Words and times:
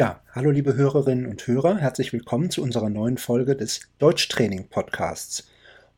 Ja, 0.00 0.22
hallo 0.34 0.50
liebe 0.50 0.76
Hörerinnen 0.76 1.26
und 1.26 1.46
Hörer, 1.46 1.76
herzlich 1.76 2.14
willkommen 2.14 2.50
zu 2.50 2.62
unserer 2.62 2.88
neuen 2.88 3.18
Folge 3.18 3.54
des 3.54 3.80
Deutschtraining 3.98 4.66
Podcasts. 4.70 5.46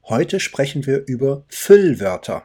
Heute 0.02 0.40
sprechen 0.40 0.86
wir 0.86 1.06
über 1.06 1.44
Füllwörter. 1.46 2.44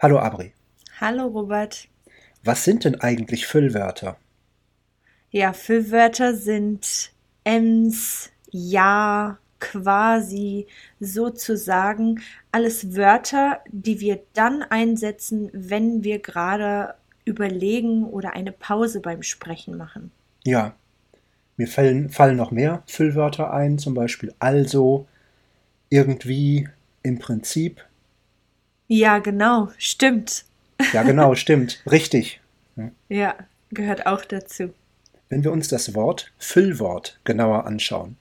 Hallo 0.00 0.18
Abri. 0.18 0.52
Hallo 1.00 1.26
Robert. 1.28 1.86
Was 2.42 2.64
sind 2.64 2.82
denn 2.82 3.00
eigentlich 3.00 3.46
Füllwörter? 3.46 4.16
Ja, 5.30 5.52
Füllwörter 5.52 6.34
sind 6.34 7.12
ems, 7.44 8.32
ja, 8.50 9.38
quasi, 9.60 10.66
sozusagen 10.98 12.20
alles 12.50 12.96
Wörter, 12.96 13.60
die 13.70 14.00
wir 14.00 14.20
dann 14.32 14.64
einsetzen, 14.64 15.48
wenn 15.52 16.02
wir 16.02 16.18
gerade 16.18 16.96
überlegen 17.24 18.04
oder 18.04 18.34
eine 18.34 18.52
Pause 18.52 19.00
beim 19.00 19.22
Sprechen 19.22 19.76
machen. 19.76 20.10
Ja, 20.44 20.74
mir 21.56 21.68
fallen, 21.68 22.10
fallen 22.10 22.36
noch 22.36 22.50
mehr 22.50 22.82
Füllwörter 22.86 23.52
ein, 23.52 23.78
zum 23.78 23.94
Beispiel 23.94 24.34
also, 24.38 25.06
irgendwie, 25.88 26.68
im 27.02 27.18
Prinzip. 27.18 27.84
Ja, 28.88 29.18
genau, 29.18 29.70
stimmt. 29.78 30.44
Ja, 30.92 31.02
genau, 31.02 31.34
stimmt, 31.36 31.82
richtig. 31.90 32.40
Ja, 33.08 33.34
gehört 33.70 34.06
auch 34.06 34.24
dazu. 34.24 34.74
Wenn 35.28 35.44
wir 35.44 35.52
uns 35.52 35.68
das 35.68 35.94
Wort 35.94 36.32
Füllwort 36.38 37.20
genauer 37.24 37.66
anschauen, 37.66 38.16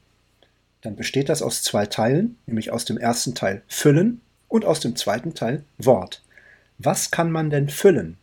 dann 0.82 0.96
besteht 0.96 1.30
das 1.30 1.42
aus 1.42 1.64
zwei 1.64 1.86
Teilen, 1.86 2.38
nämlich 2.46 2.72
aus 2.72 2.86
dem 2.86 2.98
ersten 2.98 3.36
Teil 3.36 3.64
füllen 3.68 4.22
und 4.48 4.66
aus 4.66 4.80
dem 4.80 4.96
zweiten 4.96 5.34
Teil 5.34 5.64
Wort. 5.78 6.22
Was 6.78 7.12
kann 7.12 7.32
man 7.32 7.50
denn 7.50 7.70
füllen? 7.70 8.18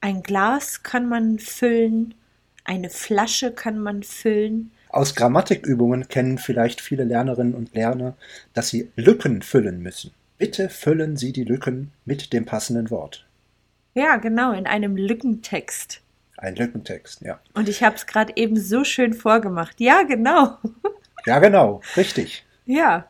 Ein 0.00 0.22
Glas 0.22 0.82
kann 0.82 1.08
man 1.08 1.38
füllen, 1.38 2.14
eine 2.64 2.90
Flasche 2.90 3.52
kann 3.52 3.78
man 3.78 4.02
füllen. 4.02 4.70
Aus 4.90 5.14
Grammatikübungen 5.14 6.08
kennen 6.08 6.38
vielleicht 6.38 6.80
viele 6.80 7.04
Lernerinnen 7.04 7.54
und 7.54 7.74
Lerner, 7.74 8.16
dass 8.54 8.68
sie 8.68 8.90
Lücken 8.96 9.42
füllen 9.42 9.82
müssen. 9.82 10.12
Bitte 10.38 10.68
füllen 10.68 11.16
Sie 11.16 11.32
die 11.32 11.44
Lücken 11.44 11.90
mit 12.04 12.32
dem 12.32 12.44
passenden 12.44 12.90
Wort. 12.90 13.26
Ja, 13.94 14.16
genau, 14.16 14.52
in 14.52 14.66
einem 14.66 14.96
Lückentext. 14.96 16.00
Ein 16.36 16.54
Lückentext, 16.54 17.22
ja. 17.22 17.40
Und 17.54 17.68
ich 17.68 17.82
habe 17.82 17.96
es 17.96 18.06
gerade 18.06 18.32
eben 18.36 18.56
so 18.56 18.84
schön 18.84 19.12
vorgemacht. 19.12 19.80
Ja, 19.80 20.02
genau. 20.02 20.58
Ja, 21.26 21.40
genau, 21.40 21.82
richtig. 21.96 22.46
Ja. 22.64 23.06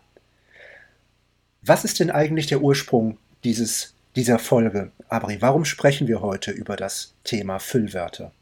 Was 1.63 1.85
ist 1.85 2.01
denn 2.01 2.11
eigentlich 2.11 2.47
der 2.47 2.63
Ursprung 2.63 3.19
dieses 3.45 3.95
dieser 4.19 4.41
Folge. 4.41 4.91
Abri, 5.09 5.41
warum 5.41 5.65
sprechen 5.65 6.09
wir 6.09 6.21
heute 6.21 6.51
über 6.51 6.75
das 6.75 7.15
Thema 7.23 7.61
Füllwörter? 7.61 8.33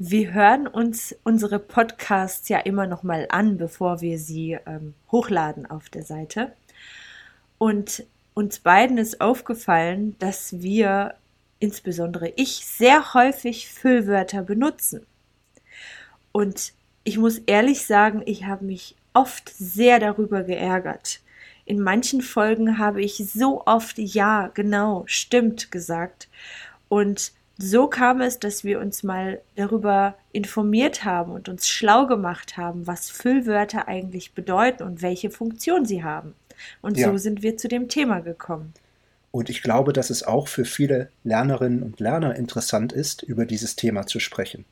Wir 0.00 0.34
hören 0.34 0.66
uns 0.66 1.14
unsere 1.22 1.60
Podcasts 1.60 2.48
ja 2.48 2.58
immer 2.58 2.88
noch 2.88 3.04
mal 3.04 3.28
an, 3.30 3.56
bevor 3.56 4.00
wir 4.00 4.18
sie 4.18 4.58
ähm, 4.66 4.94
hochladen 5.12 5.64
auf 5.64 5.88
der 5.90 6.02
Seite. 6.02 6.52
Und 7.56 8.02
uns 8.34 8.58
beiden 8.58 8.98
ist 8.98 9.20
aufgefallen, 9.20 10.16
dass 10.18 10.60
wir, 10.60 11.14
insbesondere 11.60 12.32
ich, 12.34 12.66
sehr 12.66 13.14
häufig 13.14 13.68
Füllwörter 13.68 14.42
benutzen. 14.42 15.06
Und 16.32 16.72
ich 17.04 17.16
muss 17.16 17.38
ehrlich 17.38 17.86
sagen, 17.86 18.22
ich 18.26 18.44
habe 18.46 18.64
mich 18.64 18.96
oft 19.14 19.54
sehr 19.56 20.00
darüber 20.00 20.42
geärgert. 20.42 21.20
In 21.66 21.80
manchen 21.80 22.22
Folgen 22.22 22.78
habe 22.78 23.02
ich 23.02 23.16
so 23.16 23.62
oft 23.66 23.98
ja, 23.98 24.50
genau, 24.54 25.02
stimmt 25.06 25.70
gesagt. 25.70 26.28
Und 26.88 27.32
so 27.58 27.88
kam 27.88 28.20
es, 28.20 28.38
dass 28.38 28.64
wir 28.64 28.80
uns 28.80 29.02
mal 29.02 29.40
darüber 29.56 30.14
informiert 30.32 31.04
haben 31.04 31.32
und 31.32 31.48
uns 31.48 31.68
schlau 31.68 32.06
gemacht 32.06 32.56
haben, 32.56 32.86
was 32.86 33.10
Füllwörter 33.10 33.88
eigentlich 33.88 34.32
bedeuten 34.32 34.84
und 34.84 35.02
welche 35.02 35.30
Funktion 35.30 35.86
sie 35.86 36.04
haben. 36.04 36.34
Und 36.82 36.98
ja. 36.98 37.10
so 37.10 37.16
sind 37.16 37.42
wir 37.42 37.56
zu 37.56 37.68
dem 37.68 37.88
Thema 37.88 38.20
gekommen. 38.20 38.72
Und 39.30 39.50
ich 39.50 39.62
glaube, 39.62 39.92
dass 39.92 40.10
es 40.10 40.22
auch 40.22 40.48
für 40.48 40.64
viele 40.64 41.10
Lernerinnen 41.24 41.82
und 41.82 42.00
Lerner 42.00 42.36
interessant 42.36 42.92
ist, 42.92 43.22
über 43.22 43.44
dieses 43.44 43.76
Thema 43.76 44.06
zu 44.06 44.20
sprechen. 44.20 44.64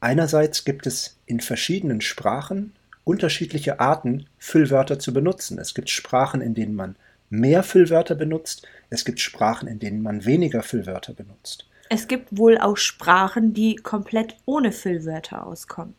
Einerseits 0.00 0.64
gibt 0.64 0.86
es 0.86 1.16
in 1.26 1.40
verschiedenen 1.40 2.00
Sprachen 2.00 2.72
unterschiedliche 3.06 3.78
Arten, 3.78 4.26
Füllwörter 4.36 4.98
zu 4.98 5.14
benutzen. 5.14 5.60
Es 5.60 5.74
gibt 5.74 5.90
Sprachen, 5.90 6.40
in 6.40 6.54
denen 6.54 6.74
man 6.74 6.96
mehr 7.30 7.62
Füllwörter 7.62 8.16
benutzt. 8.16 8.66
Es 8.90 9.04
gibt 9.04 9.20
Sprachen, 9.20 9.68
in 9.68 9.78
denen 9.78 10.02
man 10.02 10.24
weniger 10.24 10.64
Füllwörter 10.64 11.14
benutzt. 11.14 11.66
Es 11.88 12.08
gibt 12.08 12.36
wohl 12.36 12.58
auch 12.58 12.76
Sprachen, 12.76 13.54
die 13.54 13.76
komplett 13.76 14.36
ohne 14.44 14.72
Füllwörter 14.72 15.46
auskommen. 15.46 15.94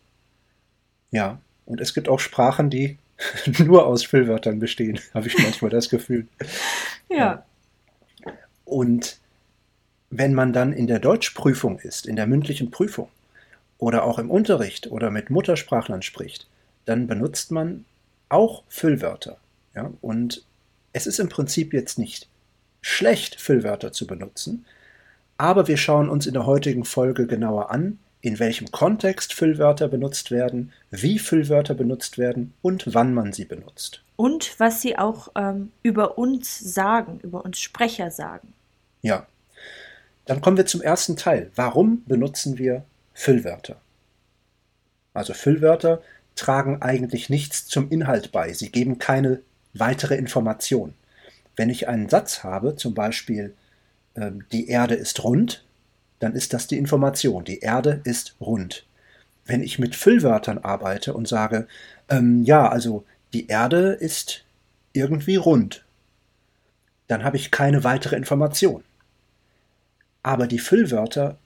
Ja, 1.10 1.40
und 1.66 1.80
es 1.80 1.94
gibt 1.94 2.10
auch 2.10 2.20
Sprachen, 2.20 2.70
die 2.70 2.98
nur 3.58 3.86
aus 3.86 4.04
Füllwörtern 4.04 4.60
bestehen, 4.60 5.00
habe 5.14 5.28
ich 5.28 5.38
manchmal 5.38 5.72
das 5.72 5.88
Gefühl. 5.88 6.28
ja. 7.10 7.18
ja. 7.18 7.44
Und 8.66 9.18
wenn 10.10 10.34
man 10.34 10.52
dann 10.52 10.74
in 10.74 10.88
der 10.88 11.00
Deutschprüfung 11.00 11.80
ist, 11.80 12.06
in 12.06 12.18
der 12.18 12.28
mündlichen 12.28 12.70
Prüfung 12.70 13.08
oder 13.78 14.04
auch 14.04 14.20
im 14.20 14.30
Unterricht 14.30 14.92
oder 14.92 15.10
mit 15.10 15.30
Muttersprachlern 15.30 16.02
spricht, 16.02 16.48
dann 16.88 17.06
benutzt 17.06 17.52
man 17.52 17.86
auch 18.30 18.64
Füllwörter. 18.68 19.38
Ja? 19.76 19.92
Und 20.02 20.44
es 20.94 21.06
ist 21.06 21.20
im 21.20 21.30
Prinzip 21.30 21.74
jetzt 21.74 22.00
nicht 22.00 22.28
schlecht, 22.82 23.40
Füllwörter 23.40 23.92
zu 23.92 24.08
benutzen, 24.08 24.66
aber 25.38 25.68
wir 25.68 25.78
schauen 25.78 26.10
uns 26.10 26.26
in 26.26 26.34
der 26.34 26.46
heutigen 26.46 26.86
Folge 26.86 27.28
genauer 27.28 27.70
an, 27.70 28.00
in 28.22 28.40
welchem 28.40 28.72
Kontext 28.72 29.34
Füllwörter 29.34 29.88
benutzt 29.88 30.32
werden, 30.32 30.74
wie 30.90 31.20
Füllwörter 31.20 31.76
benutzt 31.76 32.18
werden 32.18 32.54
und 32.62 32.94
wann 32.94 33.14
man 33.14 33.34
sie 33.34 33.46
benutzt. 33.46 34.02
Und 34.16 34.60
was 34.60 34.82
sie 34.82 34.98
auch 34.98 35.30
ähm, 35.36 35.72
über 35.84 36.18
uns 36.18 36.58
sagen, 36.58 37.20
über 37.22 37.46
uns 37.46 37.60
Sprecher 37.60 38.10
sagen. 38.10 38.54
Ja. 39.02 39.28
Dann 40.26 40.42
kommen 40.42 40.58
wir 40.58 40.66
zum 40.66 40.82
ersten 40.82 41.16
Teil. 41.16 41.52
Warum 41.56 42.04
benutzen 42.06 42.58
wir 42.58 42.84
Füllwörter? 43.14 43.78
Also 45.14 45.34
Füllwörter 45.34 46.02
tragen 46.38 46.82
eigentlich 46.82 47.30
nichts 47.30 47.68
zum 47.68 47.90
Inhalt 47.90 48.32
bei. 48.32 48.54
Sie 48.54 48.72
geben 48.72 49.00
keine 49.00 49.42
weitere 49.74 50.16
Information. 50.16 50.94
Wenn 51.56 51.70
ich 51.70 51.88
einen 51.88 52.08
Satz 52.08 52.44
habe, 52.44 52.76
zum 52.76 52.94
Beispiel 52.94 53.54
äh, 54.14 54.32
die 54.52 54.70
Erde 54.70 54.96
ist 54.96 55.24
rund, 55.24 55.66
dann 56.20 56.34
ist 56.34 56.54
das 56.54 56.68
die 56.68 56.78
Information. 56.78 57.44
Die 57.44 57.60
Erde 57.60 58.02
ist 58.04 58.36
rund. 58.40 58.86
Wenn 59.46 59.64
ich 59.64 59.80
mit 59.80 59.96
Füllwörtern 59.96 60.58
arbeite 60.60 61.14
und 61.14 61.28
sage, 61.28 61.68
ähm, 62.10 62.44
ja, 62.44 62.68
also 62.68 63.06
die 63.34 63.48
Erde 63.48 63.92
ist 63.92 64.44
irgendwie 64.94 65.36
rund, 65.36 65.86
dann 67.08 67.24
habe 67.24 67.38
ich 67.38 67.52
keine 67.52 67.84
weitere 67.84 68.16
Information. 68.16 68.84
Aber 70.24 70.48
die 70.48 70.60
Füllwörter 70.60 71.38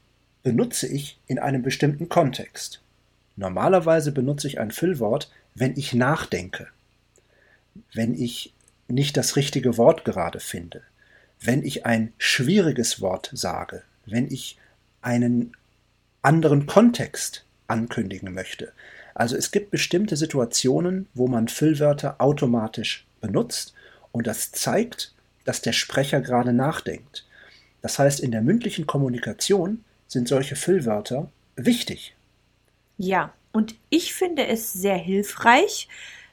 benutze 0.43 0.87
ich 0.87 1.19
in 1.27 1.37
einem 1.37 1.61
bestimmten 1.61 2.09
Kontext. 2.09 2.81
Normalerweise 3.41 4.11
benutze 4.11 4.47
ich 4.47 4.59
ein 4.59 4.69
Füllwort, 4.69 5.31
wenn 5.55 5.75
ich 5.75 5.95
nachdenke, 5.95 6.67
wenn 7.91 8.13
ich 8.13 8.53
nicht 8.87 9.17
das 9.17 9.35
richtige 9.35 9.79
Wort 9.79 10.05
gerade 10.05 10.39
finde, 10.39 10.83
wenn 11.39 11.63
ich 11.63 11.87
ein 11.87 12.13
schwieriges 12.19 13.01
Wort 13.01 13.31
sage, 13.33 13.81
wenn 14.05 14.31
ich 14.31 14.59
einen 15.01 15.53
anderen 16.21 16.67
Kontext 16.67 17.43
ankündigen 17.65 18.31
möchte. 18.31 18.73
Also 19.15 19.35
es 19.35 19.49
gibt 19.49 19.71
bestimmte 19.71 20.17
Situationen, 20.17 21.07
wo 21.15 21.27
man 21.27 21.47
Füllwörter 21.47 22.21
automatisch 22.21 23.07
benutzt 23.21 23.73
und 24.11 24.27
das 24.27 24.51
zeigt, 24.51 25.15
dass 25.45 25.63
der 25.63 25.73
Sprecher 25.73 26.21
gerade 26.21 26.53
nachdenkt. 26.53 27.25
Das 27.81 27.97
heißt, 27.97 28.19
in 28.19 28.29
der 28.29 28.43
mündlichen 28.43 28.85
Kommunikation 28.85 29.83
sind 30.07 30.27
solche 30.27 30.55
Füllwörter 30.55 31.31
wichtig. 31.55 32.13
Ja, 33.03 33.33
und 33.51 33.73
ich 33.89 34.13
finde 34.13 34.45
es 34.45 34.73
sehr 34.73 34.95
hilfreich, 34.95 35.87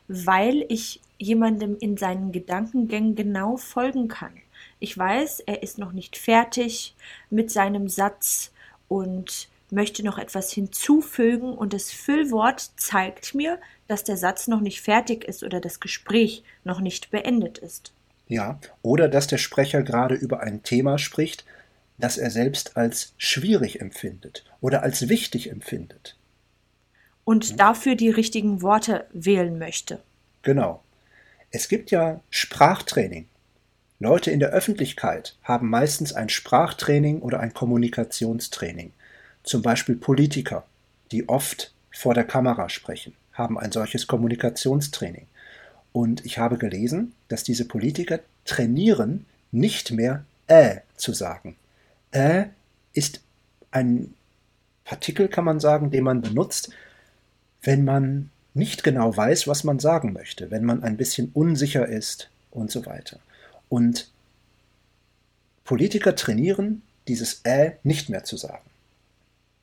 weil 0.06 0.66
ich 0.68 1.00
jemandem 1.16 1.78
in 1.80 1.96
seinen 1.96 2.30
Gedankengängen 2.30 3.14
genau 3.14 3.56
folgen 3.56 4.08
kann. 4.08 4.34
Ich 4.78 4.96
weiß, 4.96 5.40
er 5.40 5.62
ist 5.62 5.78
noch 5.78 5.92
nicht 5.92 6.18
fertig 6.18 6.94
mit 7.30 7.50
seinem 7.50 7.88
Satz 7.88 8.52
und 8.86 9.48
möchte 9.70 10.04
noch 10.04 10.18
etwas 10.18 10.52
hinzufügen 10.52 11.54
und 11.54 11.72
das 11.72 11.90
Füllwort 11.90 12.70
zeigt 12.76 13.34
mir, 13.34 13.58
dass 13.86 14.04
der 14.04 14.18
Satz 14.18 14.46
noch 14.46 14.60
nicht 14.60 14.82
fertig 14.82 15.24
ist 15.24 15.42
oder 15.42 15.62
das 15.62 15.80
Gespräch 15.80 16.44
noch 16.64 16.80
nicht 16.80 17.10
beendet 17.10 17.56
ist. 17.56 17.94
Ja, 18.26 18.60
oder 18.82 19.08
dass 19.08 19.26
der 19.26 19.38
Sprecher 19.38 19.82
gerade 19.82 20.16
über 20.16 20.40
ein 20.40 20.62
Thema 20.62 20.98
spricht, 20.98 21.46
das 21.96 22.18
er 22.18 22.30
selbst 22.30 22.76
als 22.76 23.14
schwierig 23.16 23.80
empfindet 23.80 24.44
oder 24.60 24.82
als 24.82 25.08
wichtig 25.08 25.50
empfindet 25.50 26.17
und 27.28 27.52
mhm. 27.52 27.56
dafür 27.58 27.94
die 27.94 28.08
richtigen 28.08 28.62
Worte 28.62 29.04
wählen 29.12 29.58
möchte. 29.58 30.00
Genau. 30.40 30.82
Es 31.50 31.68
gibt 31.68 31.90
ja 31.90 32.20
Sprachtraining. 32.30 33.26
Leute 34.00 34.30
in 34.30 34.40
der 34.40 34.48
Öffentlichkeit 34.48 35.36
haben 35.42 35.68
meistens 35.68 36.14
ein 36.14 36.30
Sprachtraining 36.30 37.20
oder 37.20 37.40
ein 37.40 37.52
Kommunikationstraining. 37.52 38.92
Zum 39.42 39.60
Beispiel 39.60 39.96
Politiker, 39.96 40.64
die 41.12 41.28
oft 41.28 41.74
vor 41.90 42.14
der 42.14 42.24
Kamera 42.24 42.70
sprechen, 42.70 43.12
haben 43.34 43.58
ein 43.58 43.72
solches 43.72 44.06
Kommunikationstraining. 44.06 45.26
Und 45.92 46.24
ich 46.24 46.38
habe 46.38 46.56
gelesen, 46.56 47.12
dass 47.28 47.44
diese 47.44 47.66
Politiker 47.66 48.20
trainieren, 48.46 49.26
nicht 49.52 49.90
mehr 49.90 50.24
äh 50.46 50.78
zu 50.96 51.12
sagen. 51.12 51.56
Äh 52.10 52.46
ist 52.94 53.20
ein 53.70 54.14
Partikel, 54.84 55.28
kann 55.28 55.44
man 55.44 55.60
sagen, 55.60 55.90
den 55.90 56.04
man 56.04 56.22
benutzt, 56.22 56.70
wenn 57.62 57.84
man 57.84 58.30
nicht 58.54 58.82
genau 58.82 59.16
weiß, 59.16 59.46
was 59.46 59.64
man 59.64 59.78
sagen 59.78 60.12
möchte, 60.12 60.50
wenn 60.50 60.64
man 60.64 60.82
ein 60.82 60.96
bisschen 60.96 61.30
unsicher 61.34 61.86
ist 61.86 62.30
und 62.50 62.70
so 62.70 62.86
weiter. 62.86 63.18
Und 63.68 64.10
Politiker 65.64 66.16
trainieren, 66.16 66.82
dieses 67.08 67.40
Äh 67.44 67.72
nicht 67.82 68.08
mehr 68.08 68.24
zu 68.24 68.36
sagen. 68.36 68.64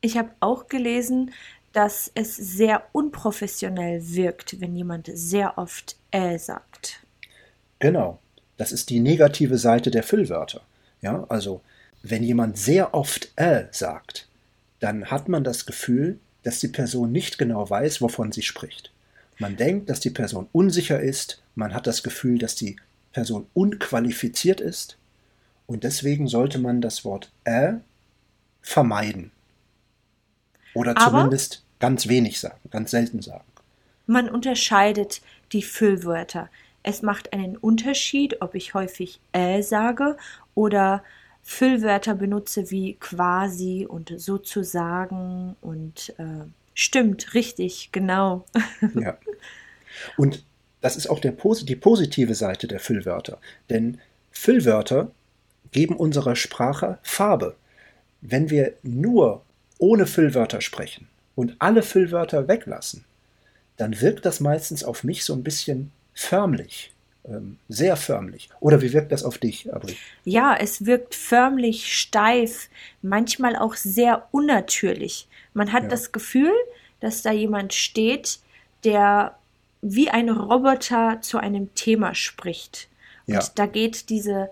Ich 0.02 0.18
habe 0.18 0.30
auch 0.40 0.68
gelesen, 0.68 1.32
dass 1.74 2.12
es 2.14 2.36
sehr 2.36 2.84
unprofessionell 2.92 4.02
wirkt, 4.10 4.62
wenn 4.62 4.76
jemand 4.76 5.10
sehr 5.14 5.58
oft 5.58 5.98
Äh 6.12 6.38
sagt. 6.38 7.02
Genau. 7.80 8.20
Das 8.58 8.72
ist 8.72 8.90
die 8.90 9.00
negative 9.00 9.58
Seite 9.58 9.92
der 9.92 10.04
Füllwörter. 10.04 10.62
Ja, 11.02 11.26
also 11.28 11.62
wenn 12.04 12.24
jemand 12.24 12.58
sehr 12.58 12.94
oft 12.94 13.32
äh 13.36 13.66
sagt, 13.72 14.28
dann 14.80 15.10
hat 15.10 15.28
man 15.28 15.44
das 15.44 15.66
Gefühl, 15.66 16.20
dass 16.46 16.60
die 16.60 16.68
Person 16.68 17.12
nicht 17.12 17.38
genau 17.38 17.70
weiß, 17.70 18.02
wovon 18.02 18.32
sie 18.32 18.44
spricht. 18.44 18.92
Man 19.40 19.58
denkt, 19.58 19.90
dass 19.90 20.00
die 20.00 20.12
Person 20.12 20.48
unsicher 20.54 21.02
ist, 21.02 21.42
man 21.56 21.74
hat 21.74 21.88
das 21.88 22.04
Gefühl, 22.04 22.38
dass 22.38 22.56
die 22.56 22.78
Person 23.12 23.48
unqualifiziert 23.54 24.62
ist 24.62 24.98
und 25.66 25.84
deswegen 25.84 26.28
sollte 26.28 26.60
man 26.60 26.82
das 26.82 27.04
Wort 27.04 27.32
äh 27.44 27.74
vermeiden. 28.62 29.32
Oder 30.74 30.98
Aber 30.98 31.12
zumindest 31.12 31.64
ganz 31.80 32.08
wenig 32.08 32.40
sagen, 32.40 32.60
ganz 32.70 32.92
selten 32.92 33.22
sagen. 33.22 33.46
Man 34.06 34.30
unterscheidet 34.30 35.22
die 35.52 35.64
Füllwörter. 35.64 36.50
Es 36.84 37.02
macht 37.02 37.34
einen 37.34 37.58
Unterschied, 37.58 38.42
ob 38.42 38.54
ich 38.54 38.74
häufig 38.76 39.20
äh 39.32 39.64
sage 39.64 40.18
oder 40.54 41.04
Füllwörter 41.48 42.16
benutze 42.16 42.72
wie 42.72 42.96
quasi 42.96 43.86
und 43.88 44.12
sozusagen 44.18 45.56
und 45.62 46.14
äh, 46.18 46.44
stimmt, 46.74 47.36
richtig, 47.36 47.90
genau. 47.92 48.46
Ja. 48.96 49.18
Und 50.18 50.44
das 50.82 50.98
ist 50.98 51.08
auch 51.08 51.20
der, 51.20 51.32
die 51.32 51.76
positive 51.76 52.36
Seite 52.36 52.68
der 52.68 52.80
Füllwörter. 52.80 53.40
Denn 53.70 54.00
Füllwörter 54.32 55.12
geben 55.72 55.96
unserer 55.96 56.36
Sprache 56.36 56.98
Farbe. 57.04 57.56
Wenn 58.22 58.50
wir 58.50 58.74
nur 58.82 59.44
ohne 59.78 60.08
Füllwörter 60.08 60.62
sprechen 60.62 61.08
und 61.36 61.56
alle 61.60 61.84
Füllwörter 61.84 62.48
weglassen, 62.48 63.06
dann 63.78 64.02
wirkt 64.02 64.26
das 64.26 64.40
meistens 64.40 64.84
auf 64.84 65.04
mich 65.04 65.24
so 65.24 65.34
ein 65.34 65.44
bisschen 65.44 65.92
förmlich, 66.14 66.92
sehr 67.70 67.96
förmlich. 67.98 68.50
Oder 68.60 68.82
wie 68.82 68.94
wirkt 68.94 69.12
das 69.12 69.24
auf 69.24 69.38
dich, 69.38 69.74
Abri? 69.74 69.98
Ja, 70.24 70.56
es 70.60 70.86
wirkt 70.86 71.16
förmlich 71.16 71.94
steif, 71.98 72.70
manchmal 73.02 73.56
auch 73.56 73.76
sehr 73.76 74.28
unnatürlich. 74.32 75.28
Man 75.54 75.74
hat 75.74 75.84
Ja. 75.84 75.90
das 75.90 76.12
Gefühl, 76.12 76.54
dass 77.00 77.22
da 77.22 77.32
jemand 77.32 77.74
steht, 77.74 78.40
der 78.84 79.36
wie 79.82 80.10
ein 80.10 80.30
Roboter 80.30 81.20
zu 81.22 81.38
einem 81.38 81.74
Thema 81.76 82.16
spricht. 82.16 82.88
Und 83.28 83.34
Ja. 83.36 83.44
da 83.56 83.66
geht 83.66 84.10
diese 84.10 84.50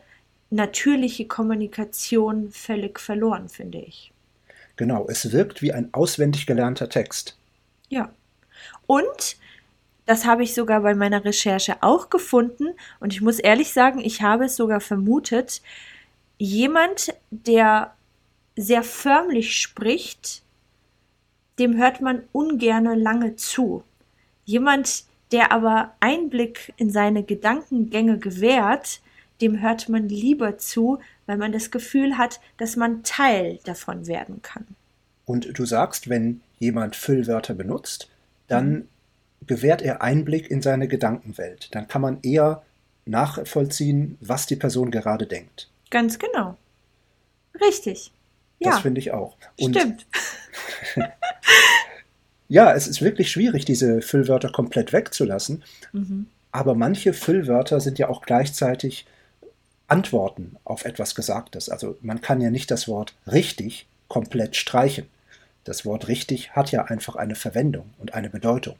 natürliche 0.50 1.26
Kommunikation 1.26 2.52
völlig 2.52 3.00
verloren, 3.00 3.50
finde 3.50 3.80
ich. 3.80 4.12
Genau, 4.76 5.08
es 5.08 5.32
wirkt 5.32 5.62
wie 5.62 5.74
ein 5.74 5.90
auswendig 5.94 6.46
gelernter 6.46 6.90
Text. 6.90 7.38
Ja. 7.90 8.12
Und 8.88 9.38
das 10.06 10.26
habe 10.26 10.44
ich 10.44 10.54
sogar 10.54 10.82
bei 10.82 10.96
meiner 10.96 11.24
Recherche 11.24 11.78
auch 11.82 12.10
gefunden. 12.10 12.74
Und 13.00 13.14
ich 13.14 13.22
muss 13.22 13.40
ehrlich 13.40 13.72
sagen, 13.72 14.00
ich 14.00 14.22
habe 14.22 14.46
es 14.46 14.56
sogar 14.56 14.82
vermutet. 14.82 15.62
Jemand, 16.38 17.14
der 17.32 17.94
sehr 18.56 18.84
förmlich 18.84 19.58
spricht, 19.58 20.44
dem 21.60 21.78
hört 21.78 22.02
man 22.02 22.24
ungerne 22.32 22.96
lange 22.96 23.36
zu. 23.36 23.84
Jemand, 24.46 25.06
der 25.32 25.52
aber 25.52 25.94
Einblick 26.00 26.74
in 26.78 26.90
seine 26.90 27.24
Gedankengänge 27.24 28.20
gewährt, 28.20 29.02
dem 29.42 29.62
hört 29.62 29.90
man 29.90 30.10
lieber 30.10 30.58
zu, 30.58 31.00
weil 31.26 31.38
man 31.38 31.52
das 31.52 31.72
Gefühl 31.72 32.18
hat, 32.18 32.40
dass 32.58 32.76
man 32.76 33.04
Teil 33.04 33.60
davon 33.64 34.08
werden 34.08 34.42
kann. 34.42 34.66
Und 35.26 35.58
du 35.58 35.66
sagst, 35.66 36.10
wenn 36.10 36.42
jemand 36.60 36.96
Füllwörter 36.96 37.54
benutzt, 37.54 38.10
dann 38.48 38.88
gewährt 39.48 39.82
er 39.82 40.02
Einblick 40.02 40.50
in 40.50 40.62
seine 40.62 40.88
Gedankenwelt. 40.88 41.70
Dann 41.72 41.88
kann 41.88 42.02
man 42.02 42.20
eher 42.22 42.64
nachvollziehen, 43.06 44.18
was 44.22 44.46
die 44.46 44.56
Person 44.56 44.92
gerade 44.92 45.28
denkt. 45.28 45.70
Ganz 45.90 46.20
genau. 46.20 46.58
Richtig. 47.62 48.12
Das 48.60 48.76
Ja, 48.76 48.82
finde 48.82 49.00
ich 49.00 49.12
auch. 49.12 49.36
Und 49.60 49.76
stimmt. 49.76 50.06
ja, 52.48 52.74
es 52.74 52.88
ist 52.88 53.02
wirklich 53.02 53.32
schwierig, 53.32 53.66
diese 53.66 54.02
Füllwörter 54.02 54.52
komplett 54.52 54.94
wegzulassen. 54.94 55.64
Mhm. 55.92 56.28
Aber 56.52 56.76
manche 56.76 57.14
Füllwörter 57.14 57.80
sind 57.80 58.00
ja 58.00 58.10
auch 58.10 58.22
gleichzeitig 58.22 59.06
Antworten 59.88 60.56
auf 60.64 60.86
etwas 60.86 61.16
Gesagtes. 61.16 61.70
Also 61.70 61.98
man 62.02 62.22
kann 62.22 62.42
ja 62.42 62.50
nicht 62.50 62.72
das 62.72 62.88
Wort 62.88 63.16
richtig 63.28 63.88
komplett 64.08 64.56
streichen. 64.56 65.08
Das 65.64 65.86
Wort 65.86 66.08
richtig 66.08 66.52
hat 66.52 66.72
ja 66.72 66.86
einfach 66.86 67.16
eine 67.16 67.36
Verwendung 67.36 67.94
und 67.98 68.14
eine 68.14 68.30
Bedeutung. 68.30 68.76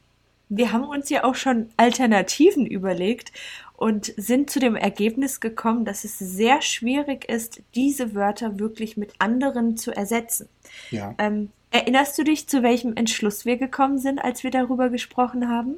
Wir 0.50 0.72
haben 0.72 0.84
uns 0.84 1.10
ja 1.10 1.24
auch 1.24 1.36
schon 1.36 1.70
Alternativen 1.78 2.66
überlegt 2.66 3.32
und 3.76 4.14
sind 4.18 4.50
zu 4.50 4.60
dem 4.60 4.76
Ergebnis 4.76 5.40
gekommen, 5.40 5.84
dass 5.86 6.04
es 6.04 6.20
sehr 6.20 6.62
schwierig 6.62 7.28
ist, 7.30 7.62
diese 7.76 8.14
Wörter 8.14 8.60
wirklich 8.60 8.98
mit 8.98 9.14
anderen 9.20 9.78
zu 9.78 9.92
ersetzen. 9.92 10.48
Ja, 10.92 11.16
Ähm, 11.18 11.50
erinnerst 11.72 12.18
du 12.18 12.24
dich, 12.24 12.48
zu 12.48 12.62
welchem 12.62 12.96
Entschluss 12.96 13.46
wir 13.46 13.58
gekommen 13.58 13.98
sind, 13.98 14.20
als 14.20 14.44
wir 14.44 14.52
darüber 14.52 14.90
gesprochen 14.90 15.50
haben? 15.50 15.78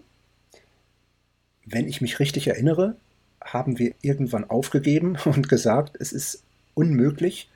wenn 1.65 1.87
ich 1.87 2.01
mich 2.01 2.19
richtig 2.19 2.47
erinnere, 2.47 2.95
haben 3.43 3.79
wir 3.79 3.93
irgendwann 4.01 4.49
aufgegeben 4.49 5.17
und 5.25 5.49
gesagt, 5.49 5.97
es 5.99 6.13
ist 6.13 6.43
unmöglich, 6.73 7.49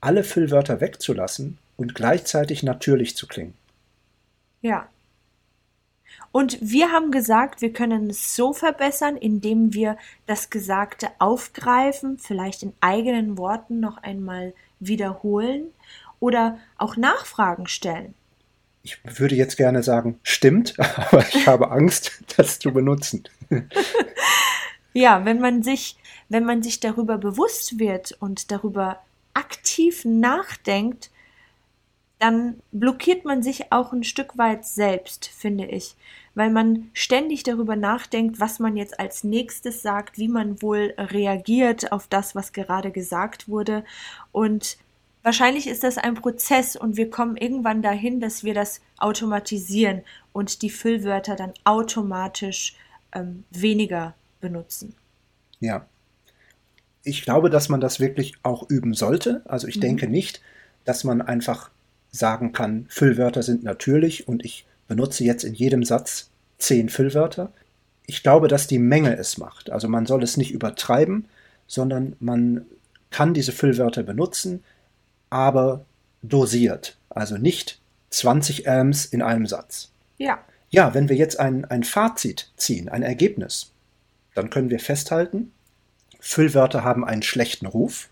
alle 0.00 0.22
Füllwörter 0.22 0.80
wegzulassen 0.80 1.58
und 1.76 1.94
gleichzeitig 1.94 2.62
natürlich 2.62 3.16
zu 3.16 3.26
klingen. 3.26 3.54
Ja. 4.60 4.88
Und 6.32 6.58
wir 6.60 6.90
haben 6.90 7.10
gesagt, 7.10 7.60
wir 7.60 7.72
können 7.72 8.10
es 8.10 8.34
so 8.34 8.52
verbessern, 8.52 9.16
indem 9.16 9.72
wir 9.72 9.96
das 10.26 10.50
Gesagte 10.50 11.08
aufgreifen, 11.18 12.18
vielleicht 12.18 12.62
in 12.62 12.72
eigenen 12.80 13.38
Worten 13.38 13.80
noch 13.80 13.98
einmal 13.98 14.52
wiederholen 14.80 15.66
oder 16.20 16.58
auch 16.76 16.96
Nachfragen 16.96 17.66
stellen. 17.66 18.14
Ich 18.82 18.98
würde 19.04 19.34
jetzt 19.34 19.56
gerne 19.56 19.82
sagen, 19.82 20.18
stimmt, 20.22 20.74
aber 20.78 21.26
ich 21.28 21.46
habe 21.46 21.70
Angst, 21.70 22.22
das 22.36 22.58
zu 22.58 22.72
benutzen. 22.72 23.24
Ja, 24.96 25.24
wenn 25.24 25.40
man 25.40 25.64
sich, 25.64 25.96
wenn 26.28 26.44
man 26.44 26.62
sich 26.62 26.78
darüber 26.78 27.18
bewusst 27.18 27.80
wird 27.80 28.12
und 28.20 28.52
darüber 28.52 29.00
aktiv 29.34 30.04
nachdenkt, 30.04 31.10
dann 32.24 32.56
blockiert 32.72 33.26
man 33.26 33.42
sich 33.42 33.70
auch 33.70 33.92
ein 33.92 34.02
Stück 34.02 34.38
weit 34.38 34.64
selbst, 34.64 35.26
finde 35.26 35.66
ich, 35.66 35.94
weil 36.34 36.48
man 36.48 36.88
ständig 36.94 37.42
darüber 37.42 37.76
nachdenkt, 37.76 38.40
was 38.40 38.58
man 38.58 38.78
jetzt 38.78 38.98
als 38.98 39.24
nächstes 39.24 39.82
sagt, 39.82 40.16
wie 40.16 40.28
man 40.28 40.62
wohl 40.62 40.94
reagiert 40.96 41.92
auf 41.92 42.06
das, 42.08 42.34
was 42.34 42.54
gerade 42.54 42.90
gesagt 42.90 43.48
wurde 43.48 43.84
und 44.32 44.78
Wahrscheinlich 45.26 45.68
ist 45.68 45.82
das 45.84 45.96
ein 45.96 46.12
Prozess 46.16 46.76
und 46.76 46.98
wir 46.98 47.08
kommen 47.08 47.38
irgendwann 47.38 47.80
dahin, 47.80 48.20
dass 48.20 48.44
wir 48.44 48.52
das 48.52 48.82
automatisieren 48.98 50.02
und 50.34 50.60
die 50.60 50.68
Füllwörter 50.68 51.34
dann 51.34 51.54
automatisch 51.64 52.76
ähm, 53.14 53.44
weniger 53.50 54.12
benutzen. 54.42 54.94
Ja. 55.60 55.86
Ich 57.04 57.22
glaube, 57.22 57.48
dass 57.48 57.70
man 57.70 57.80
das 57.80 58.00
wirklich 58.00 58.34
auch 58.42 58.68
üben 58.68 58.92
sollte. 58.92 59.40
Also 59.46 59.66
ich 59.66 59.76
Mhm. 59.76 59.80
denke 59.80 60.08
nicht, 60.08 60.42
dass 60.84 61.04
man 61.04 61.22
einfach 61.22 61.70
sagen 62.14 62.52
kann, 62.52 62.86
Füllwörter 62.88 63.42
sind 63.42 63.64
natürlich 63.64 64.28
und 64.28 64.44
ich 64.44 64.66
benutze 64.86 65.24
jetzt 65.24 65.44
in 65.44 65.54
jedem 65.54 65.84
Satz 65.84 66.30
zehn 66.58 66.88
Füllwörter. 66.88 67.52
Ich 68.06 68.22
glaube, 68.22 68.48
dass 68.48 68.66
die 68.66 68.78
Menge 68.78 69.16
es 69.16 69.38
macht. 69.38 69.70
Also 69.70 69.88
man 69.88 70.06
soll 70.06 70.22
es 70.22 70.36
nicht 70.36 70.52
übertreiben, 70.52 71.26
sondern 71.66 72.14
man 72.20 72.66
kann 73.10 73.34
diese 73.34 73.52
Füllwörter 73.52 74.02
benutzen, 74.02 74.62
aber 75.30 75.84
dosiert. 76.22 76.96
Also 77.08 77.36
nicht 77.36 77.80
20 78.10 78.68
Ams 78.68 79.06
in 79.06 79.22
einem 79.22 79.46
Satz. 79.46 79.90
Ja, 80.18 80.38
Ja, 80.70 80.94
wenn 80.94 81.08
wir 81.08 81.16
jetzt 81.16 81.38
ein, 81.38 81.64
ein 81.64 81.84
Fazit 81.84 82.50
ziehen, 82.56 82.88
ein 82.88 83.02
Ergebnis, 83.02 83.70
dann 84.34 84.50
können 84.50 84.70
wir 84.70 84.80
festhalten, 84.80 85.52
Füllwörter 86.20 86.82
haben 86.82 87.04
einen 87.04 87.22
schlechten 87.22 87.66
Ruf, 87.66 88.08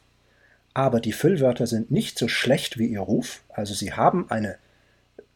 aber 0.74 1.00
die 1.00 1.12
Füllwörter 1.12 1.66
sind 1.66 1.90
nicht 1.90 2.18
so 2.18 2.28
schlecht 2.28 2.78
wie 2.78 2.86
ihr 2.86 3.00
Ruf, 3.00 3.42
also 3.48 3.74
sie 3.74 3.92
haben 3.92 4.30
eine 4.30 4.56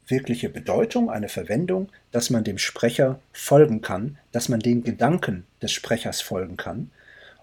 wirkliche 0.09 0.49
Bedeutung, 0.49 1.11
eine 1.11 1.29
Verwendung, 1.29 1.89
dass 2.13 2.31
man 2.31 2.45
dem 2.45 2.59
Sprecher 2.59 3.19
folgen 3.33 3.83
kann, 3.83 4.19
dass 4.33 4.49
man 4.49 4.61
den 4.61 4.85
Gedanken 4.85 5.45
des 5.63 5.73
Sprechers 5.73 6.21
folgen 6.21 6.57
kann 6.57 6.91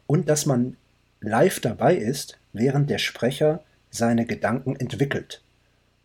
und 0.07 0.29
dass 0.29 0.45
man 0.45 0.77
live 1.19 1.59
dabei 1.59 1.95
ist, 1.95 2.37
während 2.53 2.89
der 2.89 2.99
Sprecher 2.99 3.63
seine 3.89 4.25
Gedanken 4.25 4.75
entwickelt. 4.75 5.41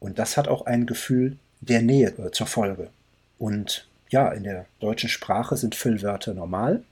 Und 0.00 0.18
das 0.18 0.36
hat 0.36 0.48
auch 0.48 0.66
ein 0.66 0.86
Gefühl 0.86 1.36
der 1.60 1.82
Nähe 1.82 2.08
äh, 2.18 2.30
zur 2.30 2.46
Folge. 2.46 2.90
Und 3.38 3.88
ja, 4.10 4.30
in 4.30 4.44
der 4.44 4.66
deutschen 4.80 5.08
Sprache 5.08 5.56
sind 5.56 5.74
Füllwörter 5.74 6.34
normal, 6.34 6.82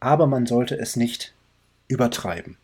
aber 0.00 0.26
man 0.26 0.46
sollte 0.46 0.76
es 0.76 0.96
nicht 0.96 1.32
übertreiben. 1.88 2.56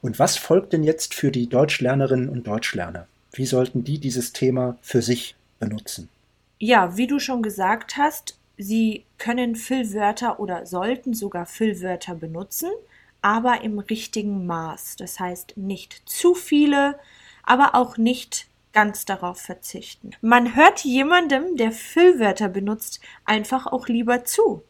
Und 0.00 0.18
was 0.18 0.36
folgt 0.36 0.72
denn 0.72 0.82
jetzt 0.82 1.14
für 1.14 1.30
die 1.30 1.48
Deutschlernerinnen 1.48 2.28
und 2.28 2.46
Deutschlerner? 2.46 3.06
Wie 3.32 3.46
sollten 3.46 3.84
die 3.84 3.98
dieses 3.98 4.32
Thema 4.32 4.76
für 4.82 5.02
sich 5.02 5.34
benutzen? 5.58 6.08
Ja, 6.58 6.96
wie 6.96 7.06
du 7.06 7.18
schon 7.18 7.42
gesagt 7.42 7.96
hast, 7.96 8.38
sie 8.58 9.04
können 9.18 9.56
Füllwörter 9.56 10.38
oder 10.38 10.66
sollten 10.66 11.14
sogar 11.14 11.46
Füllwörter 11.46 12.14
benutzen, 12.14 12.70
aber 13.22 13.62
im 13.62 13.78
richtigen 13.78 14.46
Maß. 14.46 14.96
Das 14.96 15.18
heißt 15.18 15.56
nicht 15.56 16.02
zu 16.06 16.34
viele, 16.34 16.98
aber 17.44 17.74
auch 17.74 17.96
nicht 17.96 18.46
ganz 18.72 19.04
darauf 19.04 19.38
verzichten. 19.38 20.12
Man 20.20 20.56
hört 20.56 20.84
jemandem, 20.84 21.56
der 21.56 21.72
Füllwörter 21.72 22.48
benutzt, 22.48 23.00
einfach 23.24 23.66
auch 23.66 23.88
lieber 23.88 24.24
zu. 24.24 24.62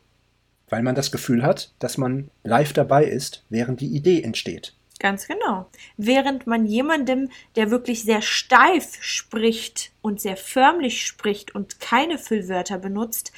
Weil 0.69 0.83
man 0.83 0.95
das 0.95 1.12
Gefühl 1.12 1.42
hat, 1.42 1.73
dass 1.78 1.99
man 1.99 2.31
live 2.45 2.73
dabei 2.73 3.04
ist, 3.04 3.45
während 3.50 3.81
die 3.81 3.95
Idee 3.95 4.23
entsteht. 4.23 4.75
Ganz 5.02 5.26
genau. 5.26 5.68
Während 5.97 6.47
man 6.47 6.64
jemandem, 6.64 7.28
der 7.56 7.73
wirklich 7.73 8.04
sehr 8.04 8.23
steif 8.23 8.99
spricht 9.00 9.90
und 10.00 10.21
sehr 10.21 10.37
förmlich 10.37 11.04
spricht 11.04 11.56
und 11.56 11.80
keine 11.80 12.18
Füllwörter 12.18 12.78
benutzt, 12.78 13.32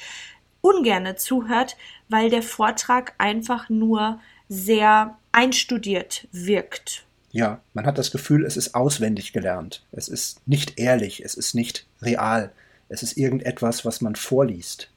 ungerne 0.61 1.15
zuhört, 1.15 1.75
weil 2.07 2.29
der 2.29 2.43
Vortrag 2.43 3.15
einfach 3.17 3.67
nur 3.67 4.19
sehr 4.47 5.17
einstudiert 5.31 6.27
wirkt. 6.31 7.03
Ja, 7.31 7.61
man 7.73 7.87
hat 7.87 7.97
das 7.97 8.11
Gefühl, 8.11 8.45
es 8.45 8.57
ist 8.57 8.75
auswendig 8.75 9.33
gelernt. 9.33 9.83
Es 9.91 10.07
ist 10.07 10.47
nicht 10.47 10.77
ehrlich, 10.77 11.25
es 11.25 11.33
ist 11.33 11.55
nicht 11.55 11.87
real. 11.99 12.51
Es 12.89 13.01
ist 13.01 13.17
irgendetwas, 13.17 13.83
was 13.85 14.01
man 14.01 14.15
vorliest. 14.15 14.91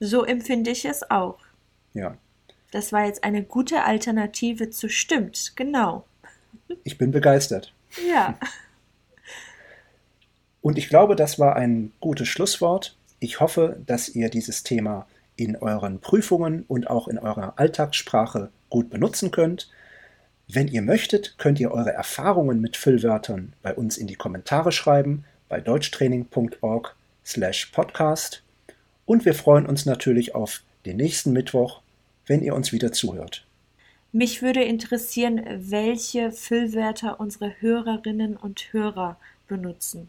So 0.00 0.24
empfinde 0.24 0.72
ich 0.72 0.84
es 0.84 1.08
auch. 1.08 1.38
Ja. 1.94 2.16
Das 2.72 2.92
war 2.92 3.04
jetzt 3.04 3.22
eine 3.22 3.44
gute 3.44 3.84
Alternative 3.84 4.70
zu 4.70 4.88
stimmt, 4.88 5.52
genau. 5.54 6.04
Ich 6.84 6.98
bin 6.98 7.12
begeistert. 7.12 7.72
Ja. 8.08 8.38
Und 10.62 10.78
ich 10.78 10.88
glaube, 10.88 11.14
das 11.14 11.38
war 11.38 11.54
ein 11.54 11.92
gutes 12.00 12.28
Schlusswort. 12.28 12.96
Ich 13.20 13.40
hoffe, 13.40 13.76
dass 13.86 14.08
ihr 14.08 14.30
dieses 14.30 14.62
Thema 14.62 15.06
in 15.36 15.56
euren 15.56 16.00
Prüfungen 16.00 16.64
und 16.66 16.88
auch 16.88 17.08
in 17.08 17.18
eurer 17.18 17.54
Alltagssprache 17.56 18.50
gut 18.70 18.88
benutzen 18.88 19.30
könnt. 19.30 19.70
Wenn 20.48 20.68
ihr 20.68 20.82
möchtet, 20.82 21.36
könnt 21.36 21.60
ihr 21.60 21.72
eure 21.72 21.92
Erfahrungen 21.92 22.60
mit 22.60 22.78
Füllwörtern 22.78 23.52
bei 23.62 23.74
uns 23.74 23.98
in 23.98 24.06
die 24.06 24.16
Kommentare 24.16 24.72
schreiben 24.72 25.24
bei 25.50 25.60
deutschtraining.org 25.60 26.96
slash 27.24 27.66
podcast 27.66 28.42
und 29.04 29.26
wir 29.26 29.34
freuen 29.34 29.66
uns 29.66 29.84
natürlich 29.84 30.34
auf 30.34 30.62
den 30.86 30.96
nächsten 30.96 31.32
Mittwoch, 31.32 31.81
wenn 32.26 32.42
ihr 32.42 32.54
uns 32.54 32.72
wieder 32.72 32.92
zuhört. 32.92 33.44
Mich 34.12 34.42
würde 34.42 34.62
interessieren, 34.62 35.42
welche 35.56 36.32
Füllwörter 36.32 37.18
unsere 37.18 37.54
Hörerinnen 37.60 38.36
und 38.36 38.72
Hörer 38.72 39.16
benutzen. 39.48 40.08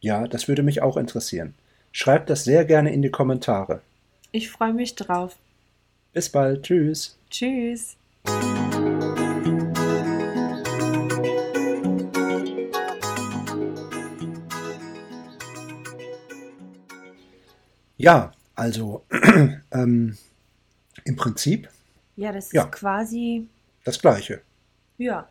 Ja, 0.00 0.26
das 0.26 0.48
würde 0.48 0.62
mich 0.62 0.80
auch 0.80 0.96
interessieren. 0.96 1.54
Schreibt 1.92 2.30
das 2.30 2.44
sehr 2.44 2.64
gerne 2.64 2.92
in 2.92 3.02
die 3.02 3.10
Kommentare. 3.10 3.82
Ich 4.30 4.50
freue 4.50 4.72
mich 4.72 4.94
drauf. 4.94 5.36
Bis 6.12 6.28
bald. 6.28 6.62
Tschüss. 6.62 7.16
Tschüss. 7.30 7.96
Ja, 17.96 18.32
also 18.54 19.02
ähm, 19.72 20.16
im 21.04 21.16
Prinzip 21.16 21.68
Ja, 22.16 22.32
das 22.32 22.52
Ja. 22.52 22.64
ist 22.64 22.72
quasi, 22.72 23.46
das 23.84 24.00
Gleiche, 24.00 24.40
ja. 24.98 25.28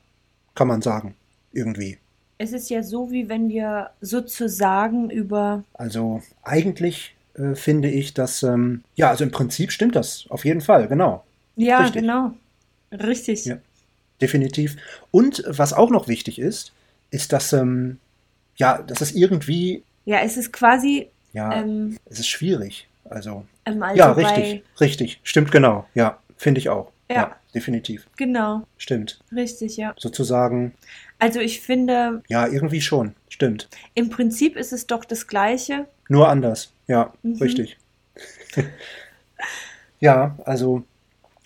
kann 0.55 0.67
man 0.67 0.81
sagen, 0.81 1.15
irgendwie. 1.51 1.97
Es 2.39 2.53
ist 2.53 2.69
ja 2.69 2.83
so, 2.83 3.09
wie 3.11 3.27
wenn 3.29 3.49
wir 3.49 3.89
sozusagen 4.01 5.09
über, 5.09 5.63
Also 5.73 6.21
eigentlich 6.43 7.15
äh, 7.35 7.55
finde 7.55 7.89
ich, 7.89 8.13
dass, 8.13 8.43
ähm, 8.43 8.83
ja, 8.95 9.09
also 9.09 9.23
im 9.23 9.31
Prinzip 9.31 9.71
stimmt 9.71 9.95
das, 9.95 10.25
auf 10.29 10.45
jeden 10.45 10.61
Fall, 10.61 10.87
genau, 10.87 11.23
ja, 11.55 11.79
Richtig. 11.79 12.01
genau. 12.01 12.33
Richtig. 12.91 13.45
Ja. 13.45 13.57
definitiv. 14.21 14.77
Und 15.11 15.43
was 15.47 15.73
auch 15.73 15.89
noch 15.91 16.07
wichtig 16.07 16.39
ist, 16.39 16.71
ist, 17.11 17.33
dass, 17.33 17.53
ähm, 17.53 17.99
ja, 18.55 18.81
dass 18.81 19.01
es 19.01 19.11
irgendwie, 19.13 19.83
Ja, 20.05 20.19
es 20.21 20.37
ist 20.37 20.51
quasi, 20.53 21.07
ja, 21.33 21.53
ähm, 21.53 21.97
es 22.05 22.19
ist 22.19 22.27
schwierig. 22.27 22.87
Also, 23.09 23.45
also 23.65 23.79
ja, 23.95 24.11
richtig, 24.11 24.63
richtig, 24.79 25.19
stimmt 25.23 25.51
genau, 25.51 25.85
ja, 25.93 26.19
finde 26.37 26.59
ich 26.59 26.69
auch. 26.69 26.91
Ja. 27.09 27.37
definitiv, 27.55 28.05
Genau, 28.17 28.63
stimmt. 28.77 29.19
richtig, 29.33 29.77
ja. 29.77 29.93
Sozusagen, 29.97 30.73
Also 31.19 31.39
ich 31.39 31.61
finde, 31.61 32.21
ja, 32.27 32.45
irgendwie 32.47 32.81
schon, 32.81 33.15
stimmt. 33.29 33.69
im 33.93 34.09
Prinzip 34.09 34.57
ist 34.57 34.73
es 34.73 34.87
doch 34.87 35.05
das 35.05 35.27
Gleiche. 35.27 35.87
Nur 36.09 36.27
anders, 36.27 36.73
ja, 36.87 37.13
Mhm. 37.23 37.35
richtig. 37.37 37.77
ja, 39.99 40.37
also 40.45 40.83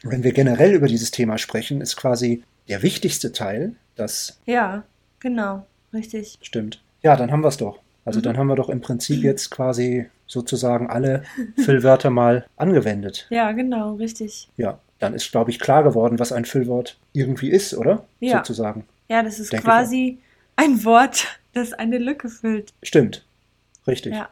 wenn 0.03 0.23
wir 0.23 0.31
generell 0.33 0.73
über 0.73 0.87
dieses 0.87 1.11
Thema 1.11 1.37
sprechen, 1.37 1.79
ist 1.81 1.95
quasi 1.95 2.43
der 2.67 2.81
wichtigste 2.81 3.31
Teil, 3.31 3.75
das 3.95 4.39
Ja, 4.45 4.83
genau, 5.19 5.65
richtig. 5.93 6.39
stimmt. 6.41 6.81
Ja, 7.03 7.15
dann 7.15 7.31
haben 7.31 7.41
wir 7.43 7.49
es 7.49 7.57
doch. 7.57 7.79
Also 8.03 8.19
Mhm. 8.19 8.23
dann 8.23 8.37
haben 8.37 8.47
wir 8.47 8.55
doch 8.55 8.69
im 8.69 8.81
Prinzip 8.81 9.23
jetzt 9.23 9.51
quasi 9.51 10.09
sozusagen 10.31 10.89
alle 10.89 11.23
Füllwörter 11.57 12.09
mal 12.09 12.45
angewendet. 12.57 13.27
Ja, 13.29 13.51
genau, 13.51 13.95
richtig. 13.95 14.47
Ja, 14.57 14.79
dann 14.99 15.13
ist, 15.13 15.31
glaube 15.31 15.51
ich, 15.51 15.59
klar 15.59 15.83
geworden, 15.83 16.19
was 16.19 16.31
ein 16.31 16.45
Füllwort 16.45 16.97
irgendwie 17.13 17.49
ist, 17.49 17.73
oder? 17.75 18.05
Ja. 18.19 18.37
Sozusagen. 18.37 18.85
Ja, 19.09 19.21
das 19.23 19.39
ist 19.39 19.51
Denke 19.51 19.65
quasi 19.65 20.19
ein 20.55 20.83
Wort, 20.85 21.27
das 21.53 21.73
eine 21.73 21.97
Lücke 21.97 22.29
füllt. 22.29 22.71
Stimmt. 22.81 23.25
Richtig. 23.87 24.13
Ja. 24.13 24.29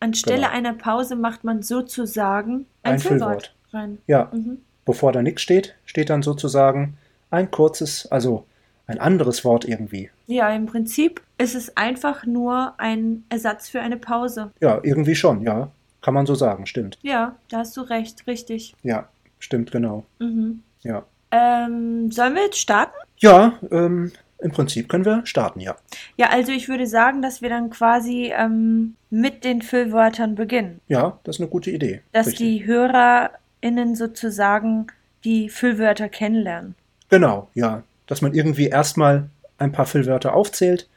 Anstelle 0.00 0.42
Genau. 0.42 0.50
einer 0.50 0.72
Pause 0.74 1.16
macht 1.16 1.44
man 1.44 1.62
sozusagen 1.62 2.66
ein, 2.82 2.94
Ein 2.94 2.98
Füllwort, 2.98 3.28
Füllwort. 3.28 3.54
rein. 3.72 3.98
Ja, 4.06 4.28
Mhm. 4.32 4.58
bevor 4.84 5.12
da 5.12 5.22
nichts 5.22 5.42
steht, 5.42 5.74
steht 5.86 6.10
dann 6.10 6.22
sozusagen 6.22 6.96
ein 7.30 7.50
kurzes, 7.50 8.06
also 8.10 8.44
ein 8.90 9.00
anderes 9.00 9.44
Wort 9.44 9.64
irgendwie. 9.64 10.10
Ja, 10.26 10.50
im 10.50 10.66
Prinzip 10.66 11.22
ist 11.38 11.54
es 11.54 11.76
einfach 11.76 12.26
nur 12.26 12.74
ein 12.78 13.24
Ersatz 13.28 13.68
für 13.68 13.80
eine 13.80 13.96
Pause. 13.96 14.50
Ja, 14.60 14.80
irgendwie 14.82 15.14
schon, 15.14 15.42
ja. 15.42 15.70
Kann 16.02 16.14
man 16.14 16.26
so 16.26 16.34
sagen, 16.34 16.66
stimmt. 16.66 16.98
Ja, 17.02 17.36
da 17.48 17.58
hast 17.58 17.76
du 17.76 17.82
recht, 17.82 18.26
richtig. 18.26 18.74
Ja, 18.82 19.08
stimmt, 19.38 19.70
genau. 19.70 20.04
Mhm. 20.18 20.62
Ja. 20.82 21.04
Ähm, 21.30 22.10
sollen 22.10 22.34
wir 22.34 22.44
jetzt 22.44 22.58
starten? 22.58 22.94
Ja, 23.18 23.58
ähm, 23.70 24.12
im 24.38 24.50
Prinzip 24.50 24.88
können 24.88 25.04
wir 25.04 25.26
starten, 25.26 25.60
ja. 25.60 25.76
Ja, 26.16 26.30
also 26.30 26.52
ich 26.52 26.68
würde 26.68 26.86
sagen, 26.86 27.20
dass 27.20 27.42
wir 27.42 27.50
dann 27.50 27.70
quasi 27.70 28.32
ähm, 28.34 28.96
mit 29.10 29.44
den 29.44 29.60
Füllwörtern 29.62 30.34
beginnen. 30.34 30.80
Ja, 30.88 31.18
das 31.24 31.36
ist 31.36 31.40
eine 31.40 31.50
gute 31.50 31.70
Idee. 31.70 32.00
Dass 32.12 32.28
Richtig. 32.28 32.46
die 32.46 32.66
HörerInnen 32.66 33.94
sozusagen 33.94 34.86
die 35.24 35.50
Füllwörter 35.50 36.08
kennenlernen. 36.08 36.74
Genau, 37.10 37.50
ja. 37.54 37.82
Dass 38.10 38.22
man 38.22 38.34
irgendwie 38.34 38.66
erstmal 38.66 39.30
ein 39.58 39.70
paar 39.70 39.86
Füllwörter 39.86 40.34
aufzählt 40.34 40.88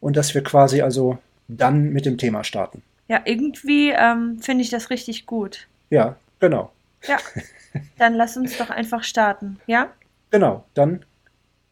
und 0.00 0.16
dass 0.16 0.32
wir 0.34 0.44
quasi 0.44 0.80
also 0.80 1.18
dann 1.48 1.90
mit 1.92 2.06
dem 2.06 2.18
Thema 2.18 2.44
starten. 2.44 2.82
Ja, 3.08 3.20
irgendwie 3.24 3.90
ähm, 3.90 4.38
finde 4.40 4.62
ich 4.62 4.70
das 4.70 4.88
richtig 4.88 5.26
gut. 5.26 5.66
Ja, 5.90 6.16
genau. 6.38 6.70
Ja, 7.06 7.18
dann 7.98 8.14
lass 8.14 8.36
uns 8.36 8.56
doch 8.56 8.70
einfach 8.70 9.02
starten. 9.02 9.58
Ja? 9.66 9.92
Genau, 10.30 10.64
dann 10.74 11.04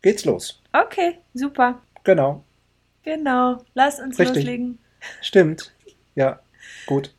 geht's 0.02 0.24
los. 0.24 0.60
Okay, 0.72 1.18
super. 1.34 1.80
Genau, 2.02 2.42
Genau. 3.02 3.62
Lass 3.74 4.00
uns 4.00 4.18
Richtig. 4.18 4.36
loslegen. 4.38 4.78
stimmt. 5.20 5.72
Ja, 6.14 6.40
gut. 6.86 7.14